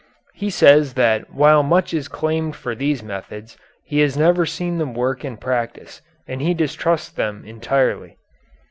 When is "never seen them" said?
4.17-4.95